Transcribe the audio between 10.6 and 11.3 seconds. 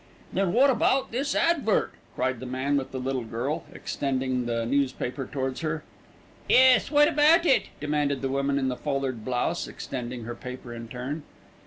in turn.